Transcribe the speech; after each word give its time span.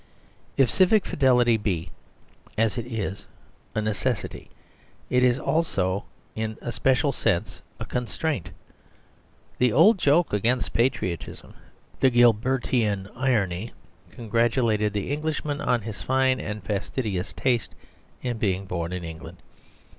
If 0.57 0.71
civic 0.71 1.05
fidelity 1.05 1.57
be, 1.57 1.91
as 2.57 2.75
it 2.79 2.87
is, 2.87 3.27
a 3.75 3.83
necessity, 3.83 4.49
it 5.11 5.23
is 5.23 5.37
also 5.37 6.05
in 6.35 6.57
a 6.59 6.71
special 6.71 7.11
sense 7.11 7.61
a 7.79 7.85
constraint 7.85 8.49
The 9.59 9.71
old 9.71 9.99
joke 9.99 10.33
against 10.33 10.73
patriotism, 10.73 11.53
the 11.99 12.09
Gilbertian 12.09 13.11
irony, 13.15 13.73
congratulated 14.09 14.91
the 14.93 15.11
Englishman 15.11 15.61
on 15.61 15.83
his 15.83 16.01
fine 16.01 16.39
and 16.39 16.63
fastidious 16.63 17.31
taste 17.31 17.75
in 18.23 18.39
being 18.39 18.65
born 18.65 18.91
in 18.93 19.03
England. 19.03 19.37